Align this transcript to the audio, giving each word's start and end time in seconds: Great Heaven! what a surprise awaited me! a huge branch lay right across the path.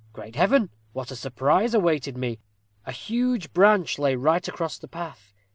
Great 0.13 0.35
Heaven! 0.35 0.71
what 0.93 1.11
a 1.11 1.15
surprise 1.15 1.75
awaited 1.75 2.17
me! 2.17 2.39
a 2.87 2.91
huge 2.91 3.53
branch 3.53 3.99
lay 3.99 4.15
right 4.15 4.47
across 4.47 4.79
the 4.79 4.87
path. 4.87 5.31